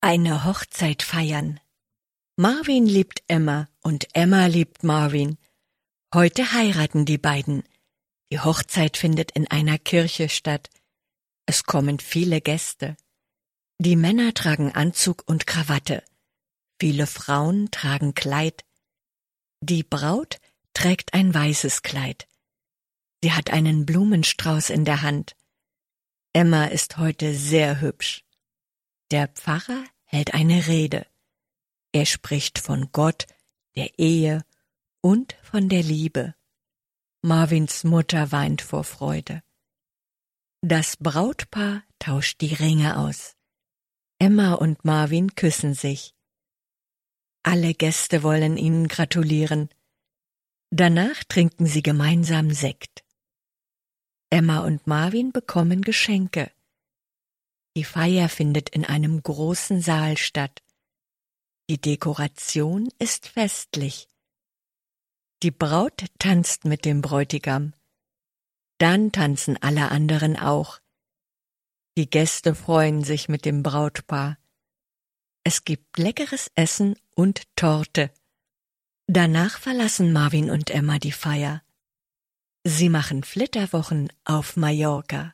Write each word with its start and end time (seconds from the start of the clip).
Eine 0.00 0.44
Hochzeit 0.44 1.02
feiern. 1.02 1.58
Marvin 2.36 2.86
liebt 2.86 3.24
Emma 3.26 3.68
und 3.82 4.06
Emma 4.14 4.46
liebt 4.46 4.84
Marvin. 4.84 5.38
Heute 6.14 6.52
heiraten 6.52 7.04
die 7.04 7.18
beiden. 7.18 7.64
Die 8.30 8.38
Hochzeit 8.38 8.96
findet 8.96 9.32
in 9.32 9.48
einer 9.48 9.76
Kirche 9.76 10.28
statt. 10.28 10.70
Es 11.46 11.64
kommen 11.64 11.98
viele 11.98 12.40
Gäste. 12.40 12.96
Die 13.80 13.96
Männer 13.96 14.32
tragen 14.34 14.72
Anzug 14.72 15.24
und 15.26 15.48
Krawatte. 15.48 16.04
Viele 16.80 17.08
Frauen 17.08 17.72
tragen 17.72 18.14
Kleid. 18.14 18.64
Die 19.60 19.82
Braut 19.82 20.38
trägt 20.74 21.12
ein 21.12 21.34
weißes 21.34 21.82
Kleid. 21.82 22.28
Sie 23.20 23.32
hat 23.32 23.50
einen 23.50 23.84
Blumenstrauß 23.84 24.70
in 24.70 24.84
der 24.84 25.02
Hand. 25.02 25.34
Emma 26.32 26.66
ist 26.66 26.98
heute 26.98 27.34
sehr 27.34 27.80
hübsch. 27.80 28.22
Der 29.10 29.28
Pfarrer 29.28 29.84
hält 30.04 30.34
eine 30.34 30.66
Rede. 30.66 31.06
Er 31.92 32.04
spricht 32.04 32.58
von 32.58 32.92
Gott, 32.92 33.26
der 33.74 33.98
Ehe 33.98 34.44
und 35.00 35.34
von 35.42 35.70
der 35.70 35.82
Liebe. 35.82 36.34
Marvins 37.22 37.84
Mutter 37.84 38.32
weint 38.32 38.60
vor 38.60 38.84
Freude. 38.84 39.42
Das 40.60 40.96
Brautpaar 40.98 41.84
tauscht 41.98 42.40
die 42.42 42.52
Ringe 42.52 42.98
aus. 42.98 43.34
Emma 44.18 44.54
und 44.54 44.84
Marvin 44.84 45.34
küssen 45.34 45.72
sich. 45.72 46.14
Alle 47.42 47.72
Gäste 47.72 48.22
wollen 48.22 48.56
ihnen 48.58 48.88
gratulieren. 48.88 49.70
Danach 50.70 51.24
trinken 51.24 51.66
sie 51.66 51.82
gemeinsam 51.82 52.50
Sekt. 52.50 53.04
Emma 54.28 54.58
und 54.58 54.86
Marvin 54.86 55.32
bekommen 55.32 55.80
Geschenke. 55.80 56.50
Die 57.78 57.84
Feier 57.84 58.28
findet 58.28 58.70
in 58.70 58.84
einem 58.84 59.22
großen 59.22 59.80
Saal 59.80 60.16
statt. 60.16 60.64
Die 61.70 61.80
Dekoration 61.80 62.88
ist 62.98 63.28
festlich. 63.28 64.08
Die 65.44 65.52
Braut 65.52 66.06
tanzt 66.18 66.64
mit 66.64 66.84
dem 66.84 67.02
Bräutigam. 67.02 67.74
Dann 68.78 69.12
tanzen 69.12 69.56
alle 69.62 69.92
anderen 69.92 70.36
auch. 70.36 70.80
Die 71.96 72.10
Gäste 72.10 72.56
freuen 72.56 73.04
sich 73.04 73.28
mit 73.28 73.44
dem 73.44 73.62
Brautpaar. 73.62 74.38
Es 75.44 75.64
gibt 75.64 75.98
leckeres 75.98 76.50
Essen 76.56 76.96
und 77.14 77.44
Torte. 77.54 78.12
Danach 79.06 79.60
verlassen 79.60 80.12
Marvin 80.12 80.50
und 80.50 80.70
Emma 80.70 80.98
die 80.98 81.12
Feier. 81.12 81.62
Sie 82.64 82.88
machen 82.88 83.22
Flitterwochen 83.22 84.12
auf 84.24 84.56
Mallorca. 84.56 85.32